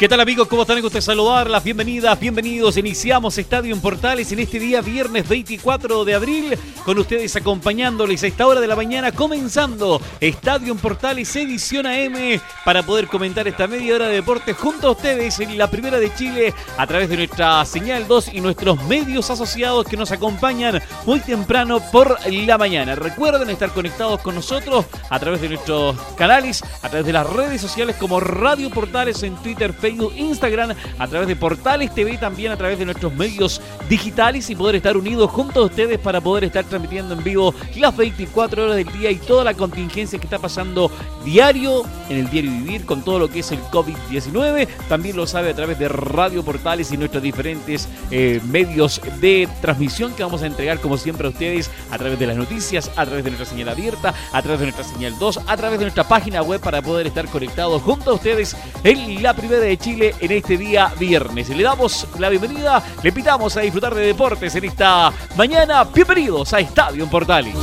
[0.00, 0.48] ¿Qué tal amigos?
[0.48, 0.80] ¿Cómo están?
[0.80, 1.62] Gusto saludarlas.
[1.62, 2.78] Bienvenidas, bienvenidos.
[2.78, 8.28] Iniciamos Estadio en Portales en este día viernes 24 de abril con ustedes acompañándoles a
[8.28, 13.66] esta hora de la mañana comenzando Estadio en Portales edición AM para poder comentar esta
[13.66, 17.18] media hora de deporte junto a ustedes en la primera de Chile a través de
[17.18, 22.94] nuestra señal 2 y nuestros medios asociados que nos acompañan muy temprano por la mañana.
[22.94, 27.60] Recuerden estar conectados con nosotros a través de nuestros canales, a través de las redes
[27.60, 32.56] sociales como Radio Portales en Twitter, Facebook Instagram, a través de Portales TV, también a
[32.56, 36.64] través de nuestros medios digitales y poder estar unidos junto a ustedes para poder estar
[36.64, 40.90] transmitiendo en vivo las 24 horas del día y toda la contingencia que está pasando
[41.24, 44.68] diario en el diario vivir con todo lo que es el COVID-19.
[44.88, 50.12] También lo sabe a través de Radio Portales y nuestros diferentes eh, medios de transmisión
[50.14, 53.24] que vamos a entregar como siempre a ustedes a través de las noticias, a través
[53.24, 56.42] de nuestra señal abierta, a través de nuestra señal 2, a través de nuestra página
[56.42, 60.56] web para poder estar conectados junto a ustedes en la primera de Chile en este
[60.58, 61.48] día viernes.
[61.48, 65.84] Le damos la bienvenida, le pitamos a disfrutar de deportes en esta mañana.
[65.84, 67.54] Bienvenidos a Estadio Portales.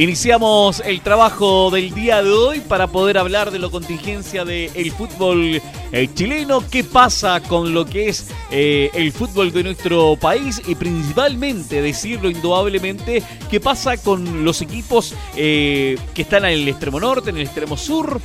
[0.00, 5.60] Iniciamos el trabajo del día de hoy para poder hablar de la contingencia del fútbol
[5.92, 10.76] eh, chileno, qué pasa con lo que es eh, el fútbol de nuestro país y
[10.76, 17.30] principalmente, decirlo indudablemente, qué pasa con los equipos eh, que están en el extremo norte,
[17.30, 18.20] en el extremo sur,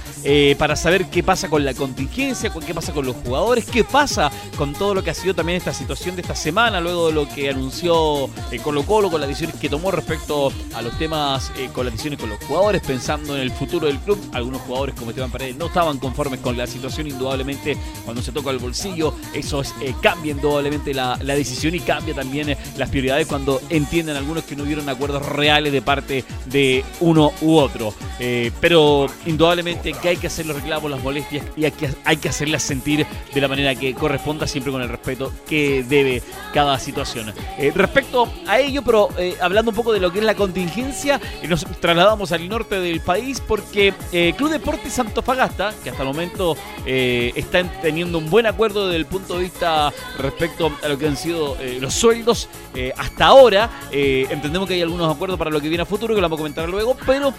[0.57, 4.73] para saber qué pasa con la contingencia, qué pasa con los jugadores, qué pasa con
[4.73, 7.49] todo lo que ha sido también esta situación de esta semana, luego de lo que
[7.49, 8.29] anunció
[8.63, 12.29] Colo Colo con las decisiones que tomó respecto a los temas con las decisiones con
[12.29, 14.19] los jugadores, pensando en el futuro del club.
[14.33, 17.54] Algunos jugadores como Esteban Paredes no estaban conformes con la situación, indudablemente
[18.03, 22.49] cuando se toca el bolsillo, eso es, eh, cambia indudablemente la, decisión y cambia también
[22.49, 27.31] eh, las prioridades cuando entienden algunos que no hubieron acuerdos reales de parte de uno
[27.41, 27.93] u otro.
[28.19, 32.17] Eh, pero indudablemente que hay que hacer los reclamos, las molestias y hay que, hay
[32.17, 36.23] que hacerlas sentir de la manera que corresponda, siempre con el respeto que debe
[36.53, 37.33] cada situación.
[37.73, 39.09] respecto a ello, pero
[39.41, 43.41] hablando un poco de lo que es la contingencia, nos trasladamos al norte del país
[43.45, 43.93] porque
[44.37, 46.55] Club Deportes Fagasta que hasta el momento
[46.85, 51.07] eh, está teniendo un buen acuerdo desde el punto de vista respecto a lo que
[51.07, 52.49] han sido eh, los sueldos
[52.97, 56.25] hasta ahora, entendemos que hay algunos acuerdos para lo que viene a futuro, que lo
[56.25, 57.33] vamos a comentar luego, pero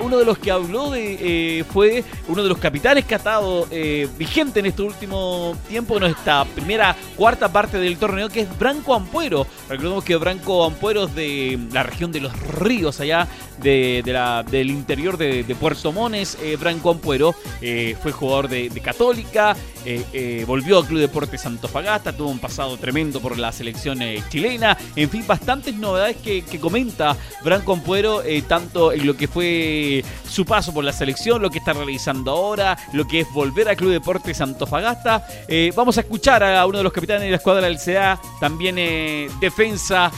[0.00, 3.66] uno de los que habló de, fue uno de los capitanes que ha estado
[4.16, 8.94] vigente en este último tiempo, en esta primera cuarta parte del torneo, que es Branco
[8.94, 9.46] Ampuero.
[9.68, 13.28] Recordemos que Branco Ampuero es de la región de los ríos allá
[13.60, 19.47] de, la, del interior de, Puerto Mones, eh, Branco Ampuero, eh, fue jugador de, Católica,
[19.84, 25.10] eh, volvió al Club Deportes Antofagasta, tuvo un pasado tremendo por la selección chilena, en
[25.10, 30.84] fin, bastantes novedades que, comenta Branco Ampuero, tanto en lo que fue su paso por
[30.84, 35.26] la selección, lo que está realizando ahora, lo que es volver al Club Deportes Antofagasta.
[35.76, 38.76] vamos a escuchar a uno de los capitanes de la escuadra del CA, también
[39.40, 40.10] defensa,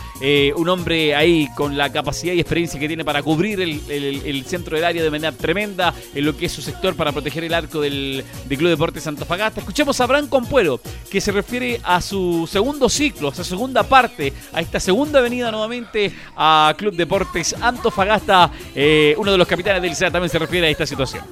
[0.56, 4.84] un hombre ahí con la capacidad y experiencia que tiene para cubrir el, centro del
[4.84, 8.24] área de manera tremenda en lo que es su sector para proteger el arco del,
[8.48, 9.19] Club Deportes Antofagasta.
[9.56, 14.32] Escuchemos a Bran Compuero, que se refiere a su segundo ciclo, a su segunda parte,
[14.52, 18.50] a esta segunda venida nuevamente a Club Deportes Antofagasta.
[18.74, 21.24] Eh, uno de los capitanes del SEA también se refiere a esta situación.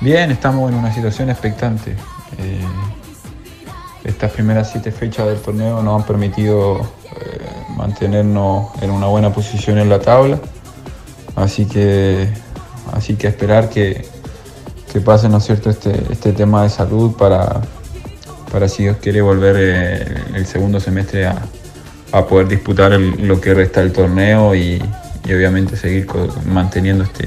[0.00, 1.92] Bien, estamos en una situación expectante.
[2.38, 2.60] Eh,
[4.04, 7.40] estas primeras siete fechas del torneo nos han permitido eh,
[7.76, 10.38] mantenernos en una buena posición en la tabla.
[11.34, 12.28] Así que,
[12.92, 14.06] así que esperar que,
[14.92, 15.70] que pase ¿no es cierto?
[15.70, 17.62] Este, este tema de salud para,
[18.52, 21.40] para si Dios quiere volver eh, el segundo semestre a,
[22.28, 24.82] poder disputar lo que resta del torneo y,
[25.24, 26.06] obviamente seguir
[26.44, 27.26] manteniendo este,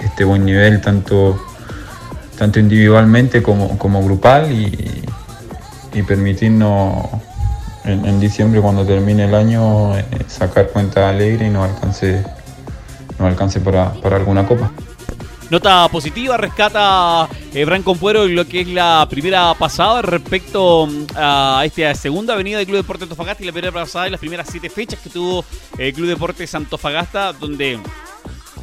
[0.00, 1.40] este buen nivel tanto,
[2.36, 5.04] tanto individualmente como, como grupal y,
[6.08, 7.06] permitirnos
[7.84, 12.24] en, diciembre cuando termine el año eh, sacar cuenta alegre y no alcance
[13.20, 14.72] no alcance para, alguna copa.
[15.50, 21.62] Nota positiva, rescata eh, Branco Puero lo que es la primera pasada respecto mm, a
[21.64, 24.70] esta segunda avenida del Club Deportes Antofagasta y la primera pasada y las primeras siete
[24.70, 25.44] fechas que tuvo
[25.78, 27.78] el Club Deportes Antofagasta, donde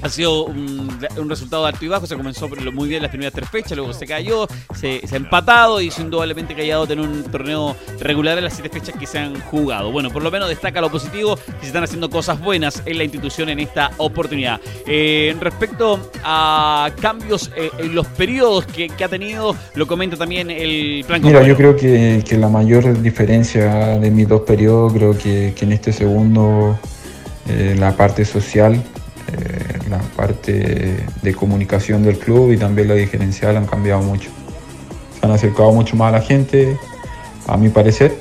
[0.01, 0.89] ha sido un,
[1.29, 2.05] resultado alto y bajo.
[2.05, 5.87] Se comenzó muy bien las primeras tres fechas, luego se cayó, se, ha empatado y
[5.87, 9.05] eso indudablemente que ha llegado a tener un torneo regular en las siete fechas que
[9.05, 9.91] se han jugado.
[9.91, 13.03] Bueno, por lo menos destaca lo positivo que se están haciendo cosas buenas en la
[13.03, 14.59] institución en esta oportunidad.
[14.87, 21.03] Eh, respecto a cambios eh, en los periodos que, ha tenido, lo comenta también el
[21.07, 21.21] plan.
[21.21, 25.93] Mira, yo creo que, la mayor diferencia de mis dos periodos, creo que, en este
[25.93, 26.79] segundo,
[27.47, 28.81] eh, la parte social
[29.89, 34.29] la parte de comunicación del club y también la diferencial han cambiado mucho.
[35.19, 36.77] Se han acercado mucho más a la gente,
[37.47, 38.17] a mi parecer,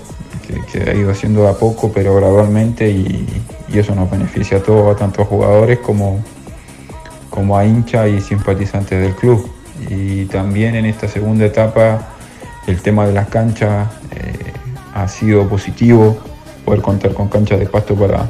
[0.72, 3.26] que, ha ido haciendo a poco, pero gradualmente y,
[3.72, 6.20] eso nos beneficia a todos, a tanto a jugadores como,
[7.30, 9.48] como a hinchas y simpatizantes del club.
[9.88, 12.08] Y también en esta segunda etapa
[12.66, 14.52] el tema de las canchas eh,
[14.92, 16.18] ha sido positivo,
[16.64, 18.28] poder contar con canchas de pasto para,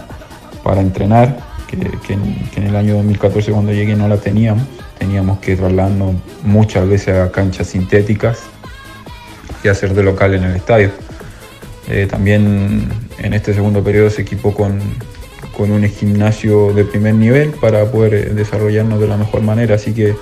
[0.63, 4.65] para entrenar que, en, el año 2014 cuando llegué no la teníamos.
[4.99, 8.41] Teníamos que trasladarnos muchas veces a canchas sintéticas
[9.65, 10.91] y hacer de local en el estadio.
[11.89, 12.89] Eh, también
[13.19, 14.79] en este segundo periodo se equipó con,
[15.57, 19.77] con, un gimnasio de primer nivel para poder eh, desarrollarnos de la mejor manera.
[19.77, 20.15] Así que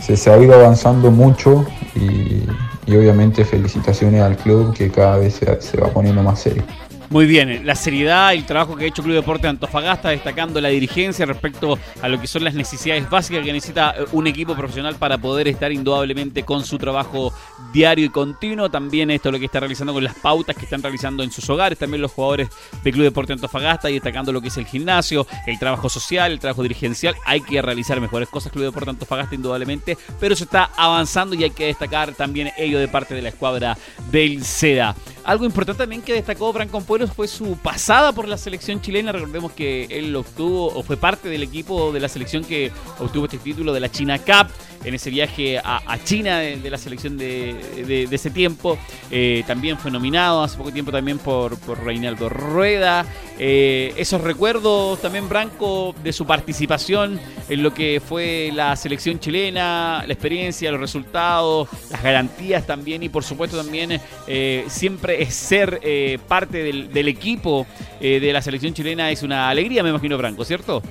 [0.00, 2.44] se, ha ido avanzando mucho y,
[2.88, 6.64] obviamente felicitaciones al club que cada vez se, se va poniendo más serio.
[7.10, 10.60] Muy bien, la seriedad y el trabajo que ha hecho Club Deporte de Antofagasta, destacando
[10.60, 14.54] la dirigencia respecto a lo que son las necesidades básicas que necesita eh, un equipo
[14.54, 17.32] profesional para poder estar indudablemente con su trabajo
[17.72, 18.70] diario y continuo.
[18.70, 21.78] También esto lo que está realizando con las pautas que están realizando en sus hogares,
[21.78, 22.50] también los jugadores
[22.84, 26.30] de Club Deporte de Antofagasta y destacando lo que es el gimnasio, el trabajo social,
[26.30, 27.14] el trabajo dirigencial.
[27.24, 31.44] Hay que realizar mejores cosas Club Deporte de Antofagasta indudablemente, pero se está avanzando y
[31.44, 33.78] hay que destacar también ello de parte de la escuadra
[34.10, 34.94] del SEDA.
[35.28, 39.12] Algo importante también que destacó Branco Pueblos fue su pasada por la selección chilena.
[39.12, 43.36] Recordemos que él obtuvo o fue parte del equipo de la selección que obtuvo este
[43.36, 44.50] título de la China Cup
[44.84, 48.78] en ese viaje a, China de, la selección de, ese tiempo.
[49.10, 53.04] Eh, también fue nominado hace poco tiempo también por, por Reinaldo Rueda.
[53.38, 60.04] Eh, esos recuerdos también, Branco, de su participación en lo que fue la selección chilena,
[60.06, 65.80] la experiencia, los resultados, las garantías también y por supuesto también eh, siempre es ser
[66.26, 67.66] parte del, equipo
[68.00, 70.82] de la selección chilena es una alegría, me imagino, Branco, ¿cierto?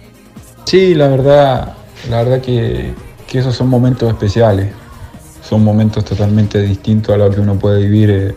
[0.65, 1.77] Sí, la verdad,
[2.09, 2.93] la verdad que
[3.27, 4.69] que esos son momentos especiales,
[5.43, 8.35] son momentos totalmente distintos a lo que uno puede vivir eh,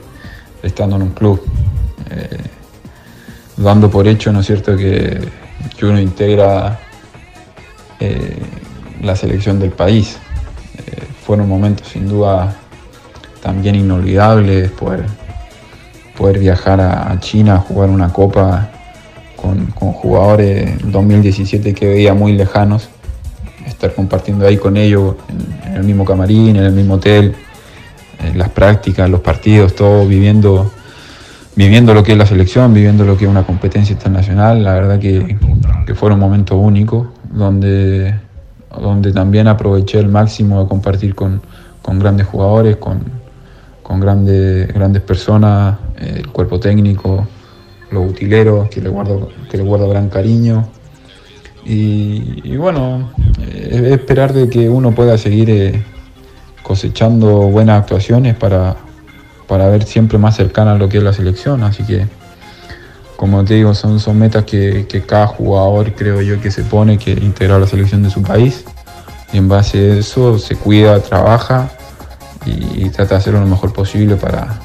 [0.63, 1.41] estando en un club.
[2.11, 2.39] Eh,
[3.57, 5.21] dando por hecho, ¿no es cierto?, que,
[5.77, 6.81] que uno integra
[8.01, 8.37] eh,
[9.03, 10.19] la selección del país.
[11.25, 12.57] fueron momentos sin duda
[13.41, 15.05] también inolvidables, poder,
[16.17, 18.71] poder viajar a, China jugar una copa
[19.37, 22.90] con, con jugadores 2017 que veía muy lejanos
[23.81, 25.15] estar compartiendo ahí con ellos
[25.67, 27.35] en, el mismo camarín, en el mismo hotel,
[28.23, 30.71] en las prácticas, los partidos, todo viviendo,
[31.57, 34.63] viviendo lo que es la selección, viviendo lo que es una competencia internacional.
[34.63, 35.39] La verdad que,
[35.87, 38.15] que fueron momentos únicos donde,
[38.79, 41.41] donde también aproveché el máximo de compartir con,
[41.83, 43.03] grandes jugadores, con,
[43.99, 47.27] grandes, grandes personas, el cuerpo técnico,
[47.91, 50.69] los utileros, que le guardo, que le guardo gran cariño.
[51.73, 55.85] Y, bueno, eh, esperar de que uno pueda seguir eh,
[56.65, 58.75] cosechando buenas actuaciones para,
[59.47, 61.63] para ver siempre más cercana a lo que es la selección.
[61.63, 62.09] Así que,
[63.15, 67.13] como te digo, son, son metas que, cada jugador creo yo que se pone, que
[67.13, 68.65] integrar la selección de su país.
[69.33, 71.71] Y en base a eso se cuida, trabaja
[72.47, 74.59] y, trata de hacerlo lo mejor posible para,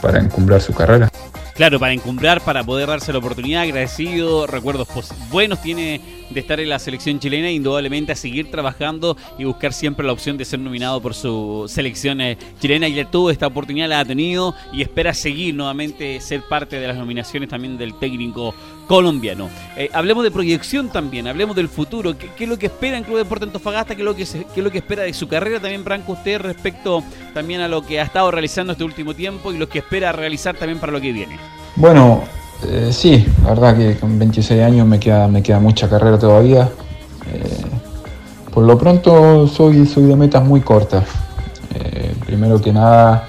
[0.00, 1.08] para encumbrar su carrera.
[1.56, 4.86] Claro, para encumbrar, para poder darse la oportunidad, agradecido, recuerdos
[5.30, 10.06] buenos tiene de estar en la selección chilena, indudablemente a seguir trabajando y buscar siempre
[10.06, 12.88] la opción de ser nominado por su selección eh, chilena.
[12.88, 16.96] Ya tuvo esta oportunidad, la ha tenido y espera seguir nuevamente ser parte de las
[16.96, 18.54] nominaciones también del técnico
[18.86, 19.48] colombiano.
[19.76, 22.16] Eh, hablemos de proyección también, hablemos del futuro.
[22.16, 23.94] ¿Qué, es lo que espera en Club Deporte Antofagasta?
[23.94, 26.40] ¿Qué es, lo que qué es lo que espera de su carrera también, Branco, usted
[26.40, 27.02] respecto
[27.34, 30.56] también a lo que ha estado realizando este último tiempo y lo que espera realizar
[30.56, 31.38] también para lo que viene?
[31.76, 32.24] Bueno,
[32.64, 36.70] eh, sí, la verdad que con 26 años me queda, me queda mucha carrera todavía.
[37.32, 37.64] Eh,
[38.52, 41.04] por lo pronto soy, soy de metas muy cortas.
[41.74, 43.26] Eh, primero que nada,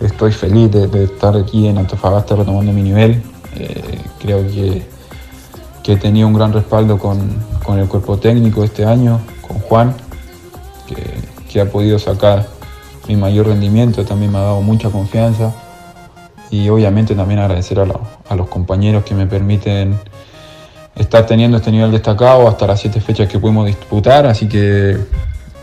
[0.00, 3.22] estoy feliz de, estar aquí en Antofagasta retomando mi nivel.
[4.20, 4.86] creo que,
[5.90, 7.18] he tenido un gran respaldo con,
[7.78, 9.94] el cuerpo técnico este año, con Juan,
[10.86, 11.02] que,
[11.50, 12.46] que ha podido sacar
[13.08, 15.54] mi mayor rendimiento, también me ha dado mucha confianza
[16.50, 19.98] y obviamente también agradecer a, los compañeros que me permiten
[20.94, 24.96] estar teniendo este nivel destacado hasta las siete fechas que pudimos disputar, así que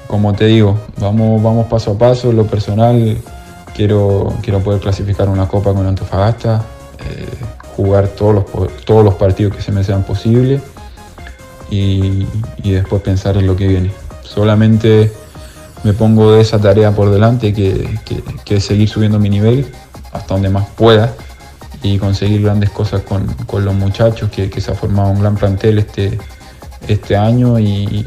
[0.08, 3.18] como te digo, vamos, vamos paso a paso, lo personal
[3.76, 6.64] quiero, quiero poder clasificar una copa con Antofagasta,
[7.00, 7.28] eh,
[7.76, 10.62] jugar todos los, todos los partidos que se me sean posibles
[11.70, 12.26] y,
[12.64, 13.92] después pensar en lo que viene.
[14.24, 15.12] Solamente
[15.84, 18.00] me pongo de esa tarea por delante que,
[18.44, 19.68] que, es seguir subiendo mi nivel
[20.16, 21.14] hasta donde más pueda
[21.84, 25.80] y conseguir grandes cosas con, con los muchachos, que, se ha formado un gran plantel
[25.80, 26.18] este,
[26.88, 28.06] este año y,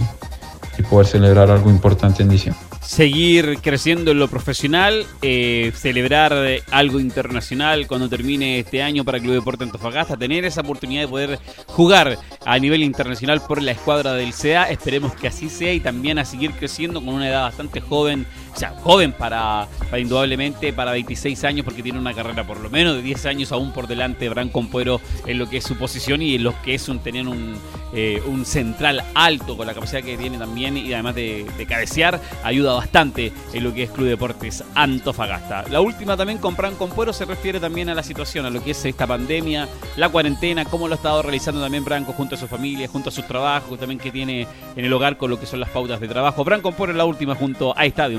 [0.78, 6.32] y poder celebrar algo importante en diciembre seguir creciendo en lo profesional, eh, celebrar
[6.70, 11.38] algo internacional cuando termine este año para Club Deporte Antofagasta, tener esa oportunidad de poder
[11.66, 14.70] jugar a nivel internacional por la escuadra del CA.
[14.70, 18.26] Esperemos que así sea y también a seguir creciendo con una edad bastante joven,
[18.58, 22.96] o sea, joven para, indudablemente para 26 años porque tiene una carrera por lo menos
[22.96, 26.34] de 10 años aún por delante Bran Compuero en lo que es su posición y
[26.34, 27.54] en lo que es un tener un,
[27.92, 32.20] eh, un central alto con la capacidad que tiene también y además de, de cabecear
[32.42, 35.62] ayuda bastante en lo que es Club Deportes Antofagasta.
[35.70, 38.72] La última también con Bran Compuero se refiere también a la situación, a lo que
[38.72, 42.48] es esta pandemia, la cuarentena, cómo lo ha estado realizando también Branco junto a su
[42.48, 45.60] familia, junto a sus trabajos, también que tiene en el hogar con lo que son
[45.60, 46.42] las pautas de trabajo.
[46.42, 48.16] Bran Compuero en la última junto a Estadio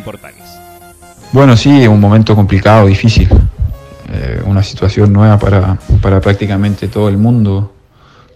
[1.32, 3.30] Bueno, sí, un momento complicado, difícil.
[4.12, 7.74] Eh, una situación nueva para, para prácticamente todo el mundo.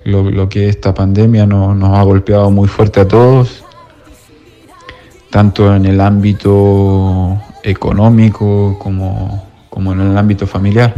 [0.05, 3.63] Lo, que esta pandemia nos ha golpeado muy fuerte a todos
[5.33, 10.93] tanto en el ámbito económico como, como en el ámbito familiar.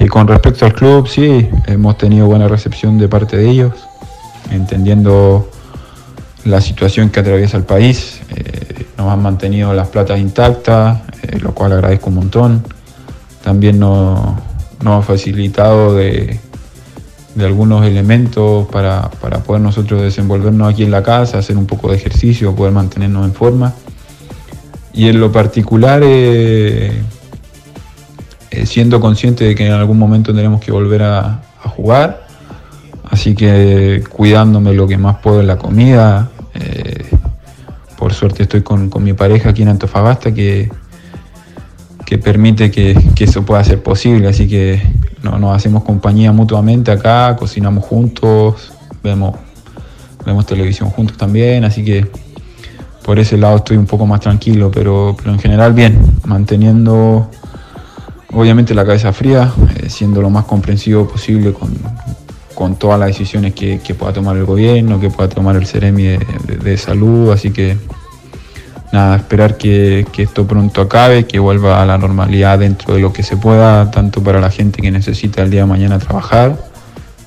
[0.00, 3.74] Y, con respecto al club, sí, hemos tenido buena recepción de parte de ellos,
[4.50, 5.50] entendiendo
[6.46, 8.22] la situación que atraviesa el país.
[8.34, 8.75] Eh,
[9.06, 12.64] nos han mantenido las platas intactas, eh, lo cual agradezco un montón.
[13.44, 14.18] También nos,
[14.82, 16.40] nos ha facilitado de,
[17.36, 19.08] de algunos elementos para,
[19.46, 23.32] poder nosotros desenvolvernos aquí en la casa, hacer un poco de ejercicio, poder mantenernos en
[23.32, 23.74] forma.
[24.92, 26.90] Y en lo particular, eh,
[28.50, 31.42] eh, siendo consciente de que en algún momento tenemos que volver a,
[31.76, 32.26] jugar,
[33.10, 36.30] así que cuidándome lo que más puedo en la comida.
[38.06, 40.70] Por suerte estoy con, mi pareja aquí en Antofagasta que,
[42.04, 44.80] que permite que, que eso pueda ser posible, así que
[45.24, 48.72] no, nos hacemos compañía mutuamente acá, cocinamos juntos,
[49.02, 49.34] vemos,
[50.24, 52.06] vemos televisión juntos también, así que
[53.04, 57.28] por ese lado estoy un poco más tranquilo, pero, en general bien, manteniendo
[58.32, 61.76] obviamente la cabeza fría, eh, siendo lo más comprensivo posible con,
[62.78, 66.18] todas las decisiones que, pueda tomar el gobierno, que pueda tomar el CEREMI
[66.62, 67.76] de salud, así que
[68.92, 73.22] nada, esperar que, esto pronto acabe, que vuelva a la normalidad dentro de lo que
[73.22, 76.56] se pueda, tanto para la gente que necesita el día de mañana trabajar,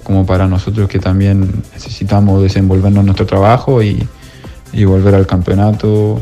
[0.04, 4.08] como para nosotros que también necesitamos desenvolvernos en nuestro trabajo y,
[4.74, 6.22] y volver al campeonato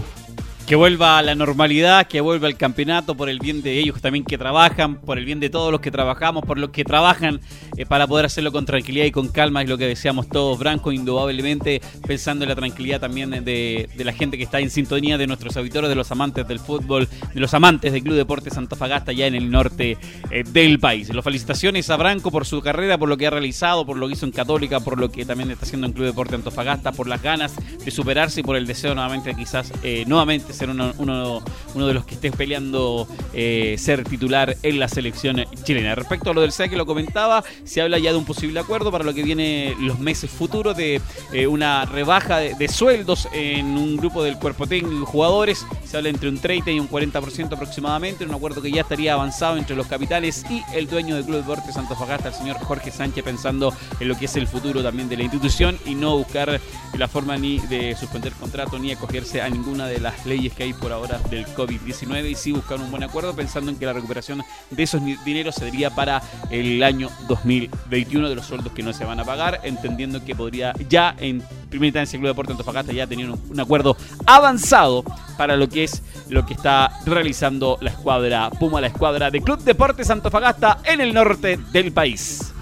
[0.68, 4.26] que vuelva a la normalidad, que vuelva al campeonato por el bien de ellos también
[4.26, 7.40] que trabajan, por el bien de todos los que trabajamos, por los que trabajan
[7.78, 10.60] eh, para poder hacerlo con tranquilidad y con calma, es lo que deseamos todos.
[10.60, 15.26] Branco, indudablemente, pensando en la tranquilidad también de, la gente que está en sintonía, de
[15.26, 19.26] nuestros auditores, de los amantes del fútbol, de los amantes del Club Deportes Antofagasta, ya
[19.26, 19.98] en el norte
[20.32, 21.14] eh, del país.
[21.16, 24.16] Las felicitaciones a Branco por su carrera, por lo que ha realizado, por lo que
[24.16, 27.22] hizo en Católica, por lo que también está haciendo en Club Deportes Antofagasta, por las
[27.22, 27.56] ganas
[27.86, 32.06] de superarse y por el deseo nuevamente, quizás, eh, nuevamente ser uno, uno, de los
[32.06, 35.96] que esté peleando eh, ser titular en la selección chilena.
[35.96, 38.92] Respecto a lo del SEA que lo comentaba, se habla ya de un posible acuerdo
[38.92, 43.98] para lo que viene los meses futuros de eh, una rebaja de, sueldos en un
[43.98, 45.66] grupo del cuerpo técnico y jugadores.
[45.86, 49.58] Se habla entre un 30 y un 40% aproximadamente, un acuerdo que ya estaría avanzado
[49.58, 53.74] entre los capitales y el dueño del Club Deportes Fagasta, el señor Jorge Sánchez, pensando
[54.00, 56.60] en lo que es el futuro también de la institución y no buscar
[56.98, 60.74] la forma ni de suspender contrato ni acogerse a ninguna de las leyes que hay
[60.74, 64.44] por ahora del COVID-19 y sí buscar un buen acuerdo pensando en que la recuperación
[64.70, 69.06] de esos dineros se daría para el año 2021 de los sueldos que no se
[69.06, 73.08] van a pagar, entendiendo que podría ya en primera instancia el Club Deporte Antofagasta ya
[73.08, 75.04] tener un, acuerdo avanzado
[75.38, 79.60] para lo que es lo que está realizando la escuadra Puma, la escuadra de Club
[79.60, 82.54] Deportes Antofagasta en el norte del país.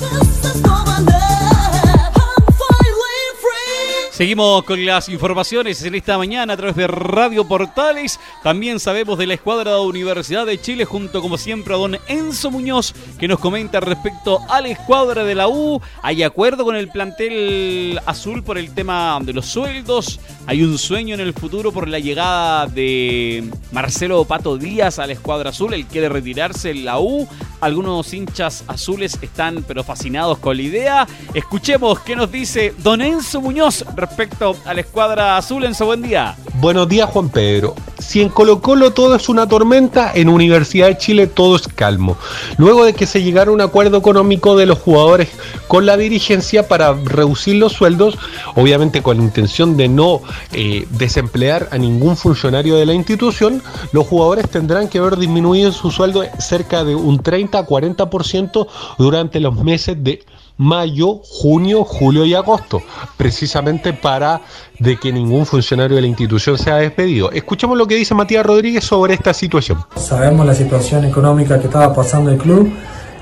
[4.15, 8.17] Seguimos con las informaciones en esta mañana a través de Radio Portales.
[8.43, 12.49] También sabemos de la escuadra de Universidad de Chile, junto como siempre a don Enzo
[12.49, 15.81] Muñoz, que nos comenta respecto a la escuadra de la U.
[16.01, 20.21] ¿Hay acuerdo con el plantel azul por el tema de los sueldos?
[20.47, 23.43] ¿Hay un sueño en el futuro por la llegada de
[23.73, 25.73] Marcelo Pato Díaz a la escuadra azul?
[25.73, 27.27] ¿Él quiere retirarse en la U?
[27.65, 31.07] algunos hinchas azules están pero fascinados con la idea.
[31.33, 35.63] Escuchemos qué nos dice Don Enzo Muñoz respecto a la escuadra azul.
[35.63, 36.35] Enzo, buen día.
[36.55, 37.75] Buenos días, Juan Pedro.
[37.97, 42.17] Si en Colo Colo todo es una tormenta, en Universidad de Chile todo es calmo.
[42.57, 45.29] Luego de que se llegara un acuerdo económico de los jugadores
[45.67, 48.17] con la dirigencia para reducir los sueldos,
[48.53, 50.21] obviamente con la intención de no
[50.53, 55.89] eh, desemplear a ningún funcionario de la institución, los jugadores tendrán que ver disminuido su
[55.89, 58.67] sueldo cerca de un 30 a 40%
[58.99, 60.23] durante los meses de
[60.57, 62.81] mayo, junio, julio y agosto,
[63.17, 64.41] precisamente para
[64.79, 67.31] de que ningún funcionario de la institución sea despedido.
[67.31, 69.79] Escuchemos lo que dice Matías Rodríguez sobre esta situación.
[69.95, 72.71] Sabemos la situación económica que estaba pasando el club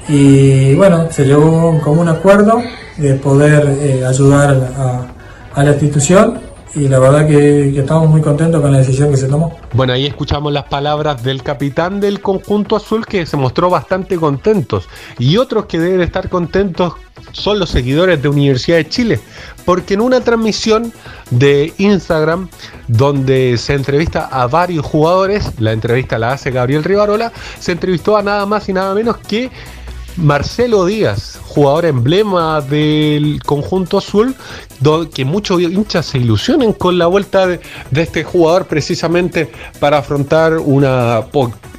[0.08, 2.62] y bueno, se llegó como un acuerdo
[2.98, 8.62] de poder eh, ayudar a, a la institución y la verdad que, estamos muy contentos
[8.62, 9.58] con la decisión que se tomó.
[9.74, 14.88] Bueno, ahí escuchamos las palabras del capitán del conjunto azul que se mostró bastante contentos
[15.20, 16.94] y otros que deben estar contentos
[17.32, 19.20] son los seguidores de Universidad de Chile,
[19.66, 20.92] porque en una transmisión
[21.30, 22.50] de Instagram
[22.88, 28.24] donde se entrevista a varios jugadores, la entrevista la hace Gabriel Rivarola, se entrevistó a
[28.24, 29.52] nada más y nada menos que
[30.18, 34.36] Marcelo Díaz, jugador emblema del conjunto azul,
[35.14, 37.60] que muchos hinchas se ilusionen con la vuelta de,
[37.96, 41.22] este jugador precisamente para afrontar una,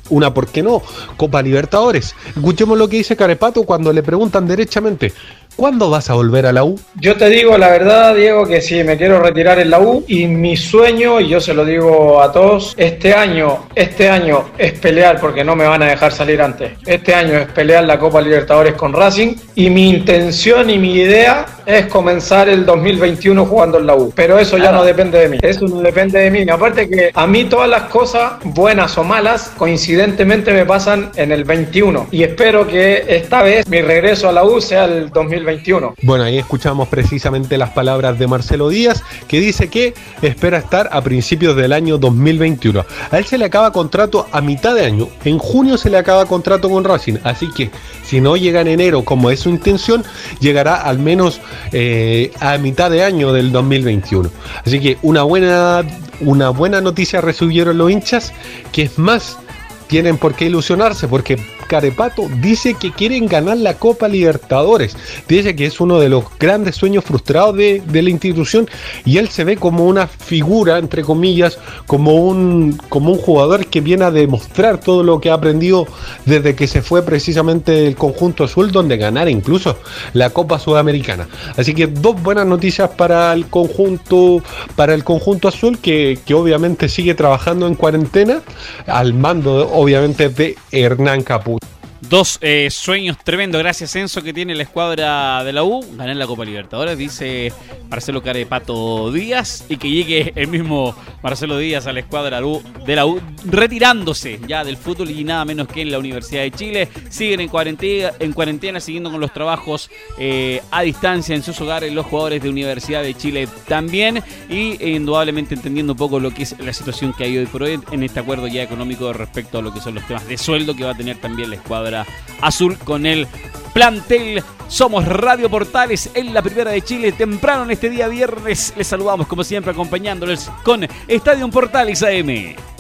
[0.08, 0.82] una, ¿por qué no?,
[1.16, 2.14] Copa Libertadores.
[2.34, 5.12] Escuchemos lo que dice Carepato cuando le preguntan derechamente,
[5.56, 6.78] ¿Cuándo vas a volver a la U?
[6.96, 10.26] Yo te digo la verdad, Diego, que sí, me quiero retirar en la U y
[10.26, 15.20] mi sueño, y yo se lo digo a todos, este año, este año es pelear
[15.20, 16.73] porque no me van a dejar salir antes.
[16.84, 21.46] Este año es pelear la Copa Libertadores con Racing y mi intención y mi idea
[21.66, 24.12] es comenzar el 2021 jugando en la U.
[24.14, 25.38] Pero eso ya no depende de mí.
[25.42, 26.49] Eso no depende de mí.
[26.49, 31.44] Aparte que a mí todas las cosas, buenas o malas, coincidentemente me pasan en el
[31.44, 32.09] 21.
[32.11, 35.54] Y espero que esta vez mi regreso a la U sea el 2021
[36.02, 41.02] bueno, ahí escuchamos precisamente las palabras de Marcelo Díaz, que dice que espera estar a
[41.02, 42.85] principios del año 2021.
[43.11, 45.09] A él se le acaba contrato a mitad de año.
[45.25, 47.18] En junio se le acaba contrato con Racing.
[47.24, 47.70] Así que
[48.05, 50.05] si no llega en enero como es su intención,
[50.40, 51.40] llegará al menos
[51.72, 54.30] eh, a mitad de año del 2021.
[54.64, 55.82] Así que una buena,
[56.20, 58.32] una buena noticia recibieron los hinchas,
[58.72, 59.38] que es más,
[59.86, 64.96] tienen por qué ilusionarse, porque Carepato dice que quieren ganar la Copa Libertadores.
[65.29, 68.68] Dice que es uno de los grandes sueños frustrados de, la institución
[69.05, 74.11] y él se ve como una figura, entre comillas, como un, jugador que viene a
[74.11, 75.87] demostrar todo lo que ha aprendido
[76.24, 79.79] desde que se fue precisamente del conjunto azul, donde ganar incluso
[80.12, 81.29] la Copa Sudamericana.
[81.57, 84.42] Así que dos buenas noticias para el conjunto,
[84.77, 88.42] para el conjunto azul, que, obviamente sigue trabajando en cuarentena,
[88.87, 91.63] al mando obviamente de Hernán Caputo.
[92.08, 95.82] Dos eh, sueños tremendos, gracias Enzo, que tiene la escuadra de la U.
[95.96, 97.50] Ganar la Copa Libertadores, dice
[97.88, 99.64] Marcelo Carepato Díaz.
[99.70, 102.42] Y que llegue el mismo Marcelo Díaz a la escuadra
[102.86, 106.50] de la U, retirándose ya del fútbol y nada menos que en la Universidad de
[106.50, 106.88] Chile.
[107.08, 111.92] Siguen en cuarentena, en cuarentena siguiendo con los trabajos eh, a distancia en sus hogares
[111.92, 114.22] los jugadores de Universidad de Chile también.
[114.50, 117.62] Y eh, indudablemente entendiendo un poco lo que es la situación que hay hoy por
[117.62, 120.76] hoy en este acuerdo ya económico respecto a lo que son los temas de sueldo
[120.76, 121.93] que va a tener también la escuadra
[122.40, 123.26] azul con el
[123.72, 124.42] plantel.
[124.68, 127.12] Somos Radio Portales en la Primera de Chile.
[127.12, 132.73] Temprano en este día viernes les saludamos como siempre acompañándoles con Estadio Portales AM.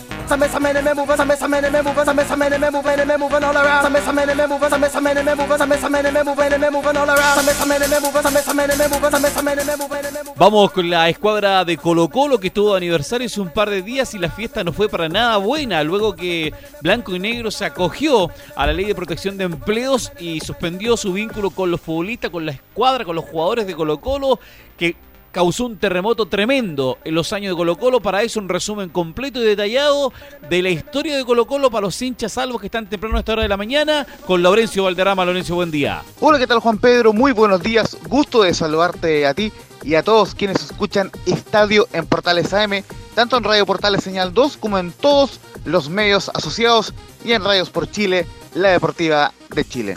[10.36, 13.82] Vamos con la escuadra de Colo Colo que estuvo de aniversario hace un par de
[13.82, 15.82] días y la fiesta no fue para nada buena.
[15.82, 20.40] Luego que Blanco y Negro se acogió a la ley de protección de empleos y
[20.40, 24.38] suspendió su vínculo con los futbolistas, con la escuadra, con los jugadores de Colo Colo
[24.76, 24.96] que
[25.34, 28.00] causó un terremoto tremendo en los años de Colo Colo.
[28.00, 30.12] Para eso un resumen completo y detallado
[30.48, 33.32] de la historia de Colo Colo para los hinchas salvos que están temprano a esta
[33.32, 35.24] hora de la mañana con Laurencio Valderrama.
[35.24, 36.02] Laurencio, buen día.
[36.20, 37.12] Hola, ¿qué tal Juan Pedro?
[37.12, 37.98] Muy buenos días.
[38.08, 42.84] Gusto de saludarte a ti y a todos quienes escuchan Estadio en Portales AM,
[43.16, 46.94] tanto en Radio Portales Señal 2 como en todos los medios asociados
[47.24, 49.96] y en Radios por Chile, la Deportiva de Chile.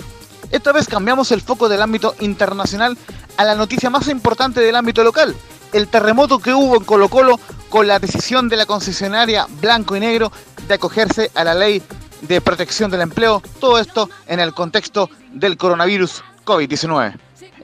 [0.50, 2.98] Esta vez cambiamos el foco del ámbito internacional
[3.38, 5.36] a la noticia más importante del ámbito local,
[5.74, 10.00] el terremoto que hubo en Colo Colo con la decisión de la concesionaria Blanco y
[10.00, 10.32] Negro
[10.68, 11.82] de acogerse a la ley
[12.22, 17.14] de protección del empleo, todo esto en el contexto del coronavirus COVID-19.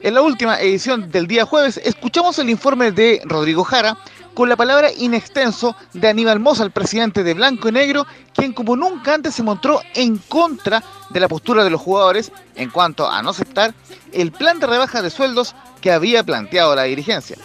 [0.02, 3.96] En la última edición del día jueves escuchamos el informe de Rodrigo Jara,
[4.34, 8.76] con la palabra inextenso de Aníbal Mosa, el presidente de Blanco y Negro, quien como
[8.76, 13.22] nunca antes se mostró en contra de la postura de los jugadores en cuanto a
[13.22, 13.74] no aceptar
[14.12, 17.36] el plan de rebaja de sueldos que había planteado la dirigencia.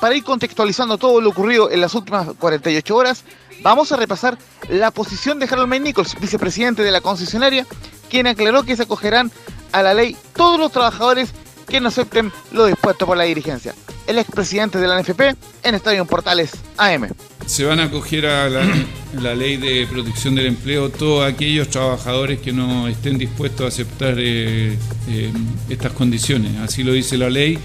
[0.00, 3.24] Para ir contextualizando todo lo ocurrido en las últimas 48 horas,
[3.62, 7.66] vamos a repasar la posición de Harold May Nichols, vicepresidente de la concesionaria,
[8.08, 9.32] quien aclaró que se acogerán
[9.72, 11.32] a la ley todos los trabajadores
[11.66, 13.74] que no acepten lo dispuesto por la dirigencia.
[14.06, 15.20] El expresidente de la NFP
[15.62, 17.08] en Estadio Portales AM.
[17.46, 18.48] Se van a acoger a
[19.20, 24.14] la, ley de protección del empleo todos aquellos trabajadores que no estén dispuestos a aceptar
[24.18, 24.76] eh,
[25.08, 25.32] eh,
[25.68, 26.56] estas condiciones.
[26.58, 27.58] Así lo dice la ley,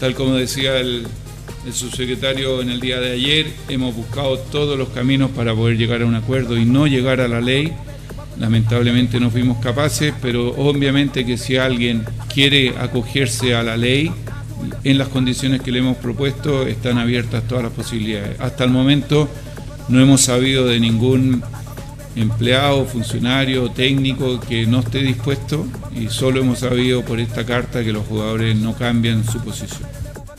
[0.00, 1.06] tal como decía el,
[1.66, 6.02] el subsecretario en el día de ayer, hemos buscado todos los caminos para poder llegar
[6.02, 7.74] a un acuerdo y no llegar a la ley
[8.38, 14.12] Lamentablemente no fuimos capaces, pero obviamente que si alguien quiere acogerse a la ley,
[14.84, 18.40] en las condiciones que le hemos propuesto, están abiertas todas las posibilidades.
[18.40, 19.28] Hasta el momento
[19.88, 21.42] no hemos sabido de ningún
[22.14, 27.92] empleado, funcionario, técnico que no esté dispuesto y solo hemos sabido por esta carta que
[27.92, 29.88] los jugadores no cambian su posición.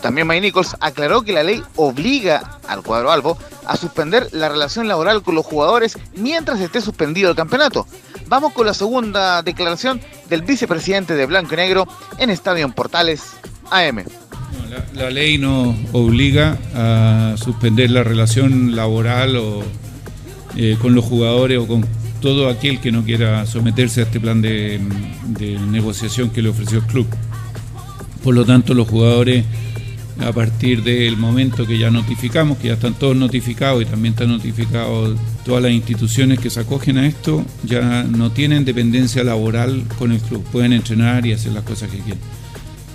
[0.02, 4.88] También May Nichols aclaró que la ley obliga al cuadro albo a suspender la relación
[4.88, 7.86] laboral con los jugadores mientras esté suspendido el campeonato.
[8.28, 10.00] Vamos con la segunda declaración
[10.30, 13.24] del vicepresidente de Blanco y Negro en Estadio Portales
[13.72, 14.06] AM.
[14.94, 19.64] La, ley no obliga a suspender la relación laboral o,
[20.56, 21.86] eh, con los jugadores o con
[22.22, 24.80] todo aquel que no quiera someterse a este plan de
[25.70, 27.08] negociación que le ofreció el club.
[28.24, 29.46] Por lo tanto, los jugadores
[30.20, 34.30] a partir del momento que ya notificamos, que ya están todos notificados y también están
[34.30, 40.12] notificados todas las instituciones que se acogen a esto, ya no tienen dependencia laboral con
[40.12, 42.20] el club, pueden entrenar y hacer las cosas que quieren.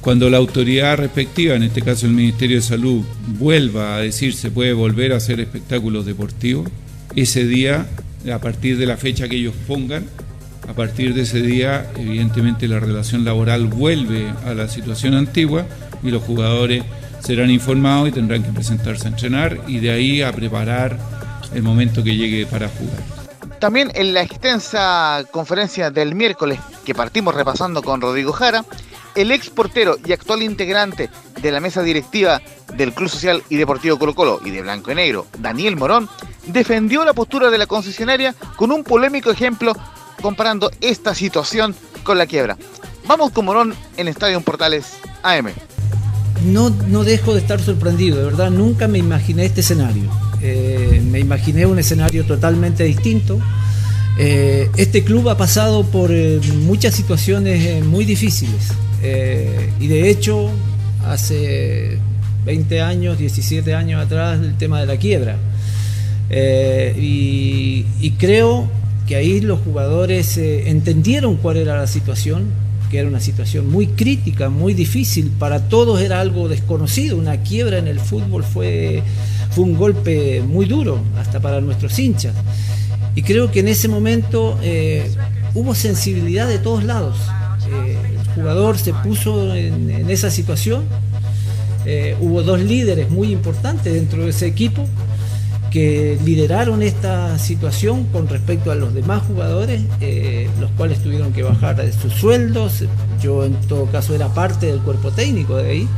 [0.05, 3.03] Cuando la autoridad respectiva, en este caso el Ministerio de Salud,
[3.39, 6.69] vuelva a decir se puede volver a hacer espectáculos deportivos,
[7.17, 7.87] ese día,
[8.31, 10.05] a partir de la fecha que ellos pongan,
[10.69, 15.65] a partir de ese día, evidentemente la relación laboral vuelve a la situación antigua
[16.03, 16.85] y los jugadores
[17.21, 20.99] serán informados y tendrán que presentarse a entrenar y de ahí a preparar
[21.55, 22.99] el momento que llegue para jugar.
[23.59, 28.67] También en la extensa conferencia del miércoles que partimos repasando con Rodrigo Jara,
[29.15, 32.41] el ex portero y actual integrante de la mesa directiva
[32.77, 36.09] del Club Social y Deportivo Colo Colo y de Blanco y Negro, Daniel Morón,
[36.47, 39.77] defendió la postura de la concesionaria con un polémico ejemplo
[40.21, 42.57] comparando esta situación con la quiebra.
[43.07, 45.53] Vamos con Morón en Estadio Portales AM
[46.45, 50.11] no, no dejo de estar sorprendido, de verdad, nunca me imaginé este escenario.
[50.43, 53.39] Eh, me imaginé un escenario totalmente distinto.
[54.19, 58.69] Eh, este club ha pasado por eh, muchas situaciones muy difíciles
[59.81, 60.51] y de hecho
[61.07, 61.99] hace
[62.45, 65.37] 20 años, 17 años atrás el tema de la quiebra.
[66.31, 68.69] Y, y, creo
[69.07, 72.47] que ahí los jugadores entendieron cuál era la situación,
[72.91, 77.79] que era una situación muy crítica, muy difícil, para todos era algo desconocido, una quiebra
[77.79, 79.03] en el fútbol fue,
[79.51, 82.35] fue un golpe muy duro, hasta para nuestros hinchas.
[83.15, 85.09] Y creo que en ese momento eh,
[85.55, 87.17] hubo sensibilidad de todos lados.
[88.35, 90.85] Jugador se puso en, esa situación,
[91.87, 94.87] eh, hubo dos líderes muy importantes dentro de ese equipo
[95.71, 101.43] que lideraron esta situación con respecto a los demás jugadores, eh, los cuales tuvieron que
[101.43, 102.85] bajar sus sueldos.
[103.21, 105.89] Yo en todo caso era parte del cuerpo técnico de ahí.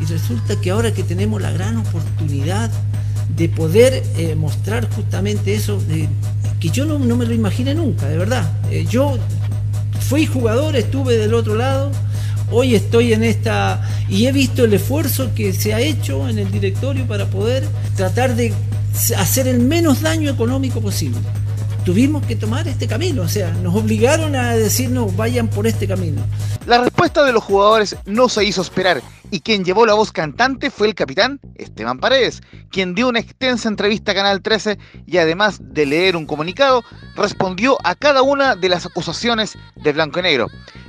[0.00, 2.70] Y resulta que ahora que tenemos la gran oportunidad
[3.34, 5.78] de poder eh, mostrar justamente eso,
[6.60, 8.50] que yo no, me lo imaginé nunca, de verdad.
[8.90, 9.18] Yo
[10.02, 11.90] fui jugador, estuve del otro lado,
[12.50, 16.50] hoy estoy en esta y he visto el esfuerzo que se ha hecho en el
[16.50, 17.64] directorio para poder
[17.96, 18.52] tratar de
[19.16, 21.18] hacer el menos daño económico posible.
[21.84, 26.22] Tuvimos que tomar este camino, o sea, nos obligaron a decirnos vayan por este camino.
[26.66, 30.70] La respuesta de los jugadores no se hizo esperar y quien llevó la voz cantante
[30.70, 35.58] fue el capitán Esteban Paredes, quien dio una extensa entrevista a Canal 13 y además
[35.60, 36.84] de leer un comunicado,
[37.16, 40.46] respondió a cada una de las acusaciones de Blanco y Negro.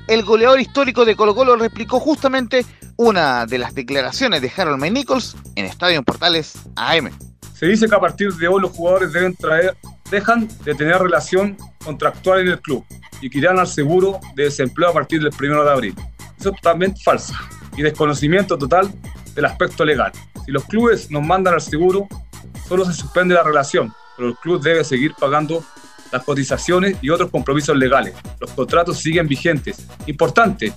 [0.07, 2.63] El goleador histórico de Colo Colo replicó justamente
[2.95, 7.09] una de las declaraciones de Harold May Nichols en Estadio Portales AM.
[7.55, 9.75] Se dice que a partir de hoy los jugadores deben traer,
[10.13, 12.85] dejan de tener relación contractual en el club
[13.19, 15.95] y que irán al seguro de desempleo a partir del 1 de abril.
[16.39, 17.33] Eso es totalmente falso
[17.75, 18.93] y desconocimiento total
[19.33, 20.11] del aspecto legal.
[20.45, 22.07] Si los clubes nos mandan al seguro,
[22.67, 25.63] solo se suspende la relación, pero el club debe seguir pagando
[26.11, 28.13] las cotizaciones y otros compromisos legales.
[28.39, 29.87] Los contratos siguen vigentes.
[30.05, 30.71] Importante,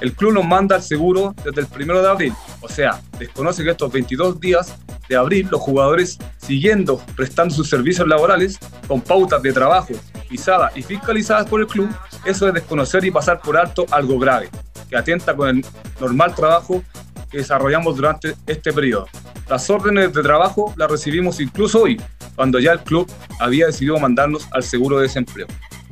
[0.00, 3.70] el club nos manda al seguro desde el 1 de abril, o sea, desconoce que
[3.70, 4.74] estos 22 días
[5.08, 9.94] de abril, los jugadores siguiendo prestando sus servicios laborales con pautas de trabajo
[10.28, 11.88] pisadas y fiscalizadas por el club,
[12.24, 14.50] eso es desconocer y pasar por alto algo grave,
[14.88, 15.64] que atenta con el
[16.00, 16.82] normal trabajo
[17.30, 19.06] que desarrollamos durante este periodo.
[19.48, 22.00] Las órdenes de trabajo las recibimos incluso hoy,
[22.36, 25.46] cuando ya el club había decidido mandarnos al seguro de desempleo.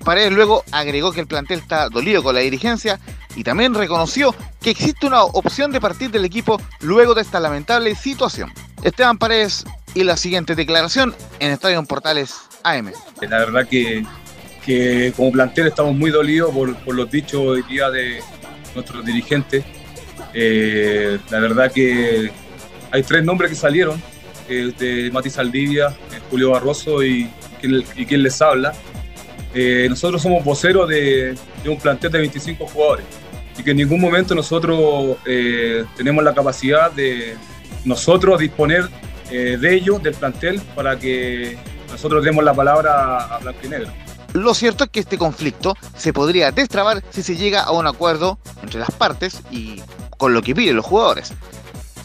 [0.05, 3.01] Paredes luego agregó que el plantel está dolido con la dirigencia
[3.37, 7.95] y también reconoció que existe una opción de partir del equipo luego de esta lamentable
[7.95, 8.51] situación.
[8.83, 12.93] Esteban Paredes y la siguiente declaración en Estadio Portales AM.
[13.21, 14.05] La verdad que,
[14.65, 18.21] que como plantel estamos muy dolidos por, por los dichos hoy día de
[18.75, 19.65] nuestros dirigentes.
[20.33, 22.31] Eh, la verdad que
[22.91, 24.03] hay tres nombres que salieron,
[24.49, 27.31] eh, de Mati Saldivia, eh, Julio Barroso y,
[27.97, 28.73] y quien les habla.
[29.55, 33.07] Eh, nosotros somos voceros de, de, un plantel de 25 jugadores
[33.59, 37.37] y que en ningún momento nosotros eh, tenemos la capacidad de
[37.85, 38.89] nosotros disponer
[39.31, 41.59] eh, de ellos, del plantel, para que
[41.91, 43.93] nosotros demos la palabra a Blanco y Negro.
[44.33, 48.39] Lo cierto es que este conflicto se podría destrabar si se llega a un acuerdo
[48.63, 49.83] entre las partes y
[50.19, 51.33] con lo que piden los jugadores.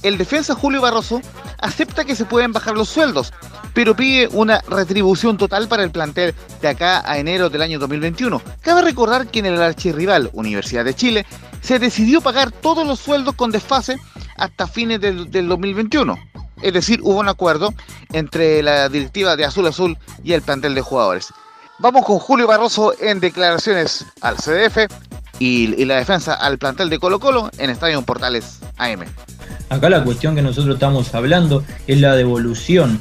[0.01, 1.21] El defensa Julio Barroso
[1.59, 3.33] acepta que se pueden bajar los sueldos,
[3.73, 8.41] pero pide una retribución total para el plantel de acá a enero del año 2021.
[8.61, 11.25] Cabe recordar que en el archirrival Universidad de Chile
[11.61, 13.97] se decidió pagar todos los sueldos con desfase
[14.37, 16.17] hasta fines del, del 2021.
[16.61, 17.73] Es decir, hubo un acuerdo
[18.11, 21.33] entre la directiva de Azul Azul y el plantel de jugadores.
[21.79, 24.87] Vamos con Julio Barroso en declaraciones al CDF
[25.39, 29.05] y, y la defensa al plantel de Colo Colo en Estadio Portales AM.
[29.69, 32.99] Acá la cuestión que nosotros estamos hablando es la devolución.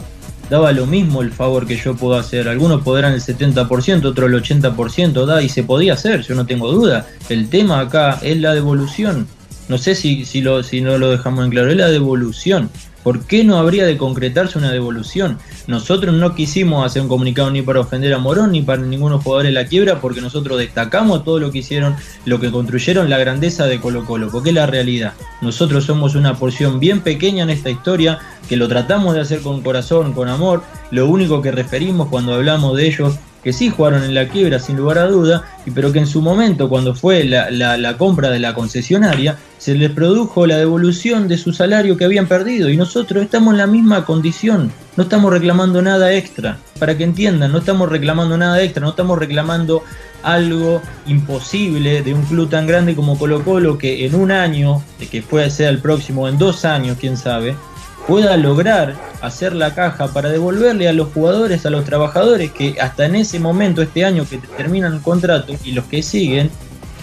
[0.50, 2.48] Daba lo mismo el favor que yo puedo hacer.
[2.48, 6.72] Algunos podrán el 70%, otros el 80%, da, y se podía hacer, yo no tengo
[6.72, 7.06] duda.
[7.28, 9.28] El tema acá es la devolución.
[9.68, 12.68] No sé si, si, lo, si no lo dejamos en claro, es la devolución.
[13.02, 15.38] ¿Por qué no habría de concretarse una devolución?
[15.66, 19.46] Nosotros no quisimos hacer un comunicado ni para ofender a Morón ni para ninguno jugador
[19.46, 23.66] de la quiebra porque nosotros destacamos todo lo que hicieron, lo que construyeron la grandeza
[23.66, 25.14] de Colo Colo, porque es la realidad.
[25.40, 29.62] Nosotros somos una porción bien pequeña en esta historia que lo tratamos de hacer con
[29.62, 30.62] corazón, con amor.
[30.90, 34.76] Lo único que referimos cuando hablamos de ellos que sí jugaron en la quiebra sin
[34.76, 38.38] lugar a duda, pero que en su momento, cuando fue la, la, la, compra de
[38.38, 42.68] la concesionaria, se les produjo la devolución de su salario que habían perdido.
[42.68, 47.52] Y nosotros estamos en la misma condición, no estamos reclamando nada extra, para que entiendan,
[47.52, 49.82] no estamos reclamando nada extra, no estamos reclamando
[50.22, 55.22] algo imposible de un club tan grande como Colo Colo que en un año, que
[55.22, 57.56] puede ser el próximo, en dos años, quién sabe,
[58.06, 63.06] pueda lograr hacer la caja para devolverle a los jugadores, a los trabajadores que hasta
[63.06, 66.50] en ese momento, este año que terminan el contrato y los que siguen,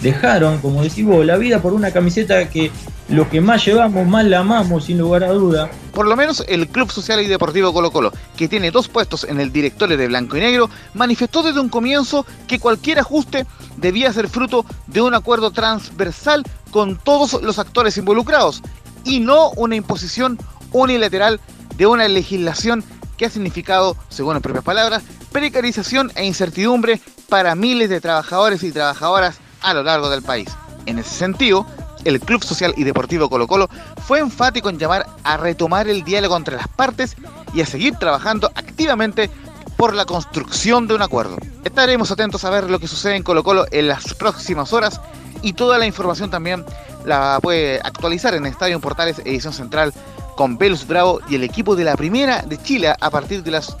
[0.02, 2.70] dejaron, como decís vos, la vida por una camiseta que
[3.08, 5.70] lo que más llevamos, más la amamos, sin lugar a duda.
[5.92, 9.40] Por lo menos el Club Social y Deportivo Colo Colo, que tiene dos puestos en
[9.40, 14.28] el directorio de Blanco y Negro, manifestó desde un comienzo que cualquier ajuste debía ser
[14.28, 18.62] fruto de un acuerdo transversal con todos los actores involucrados
[19.04, 20.38] y no una imposición
[20.72, 21.40] unilateral
[21.76, 22.84] de una legislación
[23.16, 25.02] que ha significado, según las propias palabras,
[25.32, 30.48] precarización e incertidumbre para miles de trabajadores y trabajadoras a lo largo del país.
[30.86, 31.66] En ese sentido,
[32.04, 33.68] el Club Social y Deportivo Colo Colo
[34.06, 37.16] fue enfático en llamar a retomar el diálogo entre las partes
[37.52, 39.30] y a seguir trabajando activamente
[39.76, 41.36] por la construcción de un acuerdo.
[41.64, 45.00] Estaremos atentos a ver lo que sucede en Colo Colo en las próximas horas
[45.42, 46.64] y toda la información también
[47.04, 49.92] la puede actualizar en Estadio Portales Edición Central
[50.38, 53.76] con Velus Bravo y el equipo de la Primera de Chile a partir de las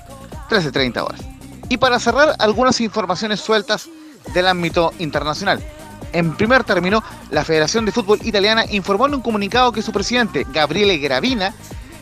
[0.50, 1.20] 13.30 horas.
[1.68, 3.88] Y para cerrar, algunas informaciones sueltas
[4.34, 5.62] del ámbito internacional.
[6.12, 10.44] En primer término, la Federación de Fútbol Italiana informó en un comunicado que su presidente,
[10.52, 11.54] Gabriele Gravina,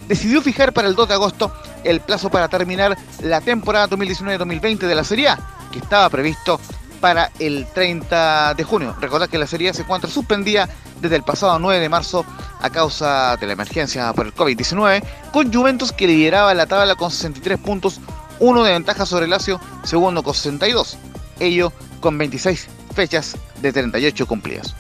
[0.09, 1.53] decidió fijar para el 2 de agosto
[1.85, 5.39] el plazo para terminar la temporada 2019-2020 de la Serie A,
[5.71, 6.59] que estaba previsto
[7.03, 8.97] para el 30 de junio.
[8.99, 10.67] Recordad que la Serie A se encuentra suspendida
[11.01, 12.25] desde el pasado 9 de marzo
[12.61, 17.11] a causa de la emergencia por el COVID-19, con Juventus que lideraba la tabla con
[17.11, 18.01] 63 puntos,
[18.39, 20.99] uno de ventaja sobre Lazio, segundo con 62,
[21.41, 24.75] ello con 26 fechas de 38 cumplidas.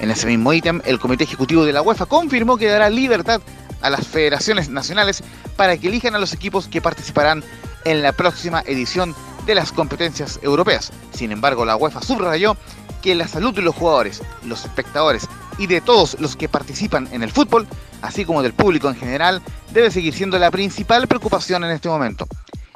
[0.00, 3.40] En ese mismo ítem, el Comité Ejecutivo de la UEFA confirmó que dará libertad
[3.82, 5.22] a las federaciones nacionales
[5.56, 7.44] para que elijan a los equipos que participarán
[7.84, 9.14] en la próxima edición
[9.46, 10.92] de las competencias europeas.
[11.12, 12.56] Sin embargo, la UEFA subrayó
[13.02, 17.22] que la salud de los jugadores, los espectadores y de todos los que participan en
[17.22, 17.66] el fútbol,
[18.00, 22.26] así como del público en general, debe seguir siendo la principal preocupación en este momento.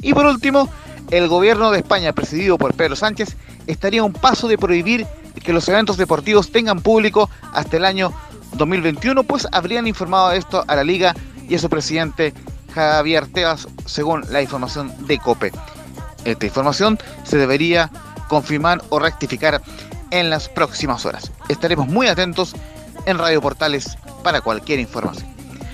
[0.02, 0.68] Y por último,
[1.10, 3.36] el gobierno de España, presidido por Pedro Sánchez,
[3.66, 5.06] estaría a un paso de prohibir
[5.42, 8.12] que los eventos deportivos tengan público hasta el año
[8.54, 11.14] 2021, pues habrían informado esto a la liga
[11.48, 12.34] y a su presidente
[12.74, 15.52] Javier Tebas, según la información de COPE.
[16.24, 17.90] Esta información se debería
[18.28, 19.62] confirmar o rectificar
[20.18, 21.30] en las próximas horas.
[21.48, 22.54] Estaremos muy atentos
[23.06, 25.26] en Radio Portales para cualquier información.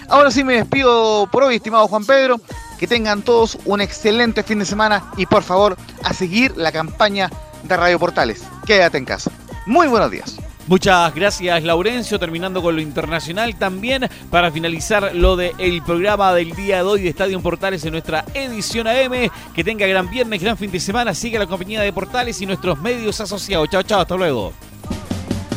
[0.09, 2.40] Ahora sí me despido por hoy, estimado Juan Pedro.
[2.78, 7.31] Que tengan todos un excelente fin de semana y por favor a seguir la campaña
[7.62, 8.42] de Radio Portales.
[8.66, 9.31] Quédate en casa.
[9.66, 10.37] Muy buenos días.
[10.68, 16.77] Muchas gracias Laurencio, terminando con lo internacional también para finalizar lo del programa del día
[16.77, 19.29] de hoy de Estadio Portales en nuestra edición AM.
[19.55, 22.81] Que tenga gran viernes, gran fin de semana, sigue la compañía de Portales y nuestros
[22.81, 23.68] medios asociados.
[23.70, 24.53] Chao, chao, hasta luego.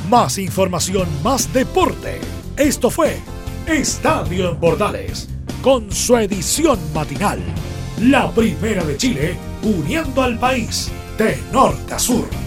[0.10, 2.20] Más información, más deporte.
[2.58, 3.18] Esto fue
[3.68, 5.30] Estadio en Portales,
[5.62, 7.40] con su edición matinal.
[8.02, 12.45] La primera de Chile, uniendo al país de norte a sur.